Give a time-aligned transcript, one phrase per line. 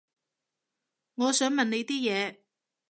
[1.13, 2.37] 我想問你啲嘢